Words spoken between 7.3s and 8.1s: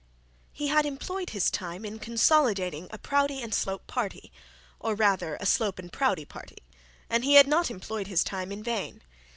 had not employed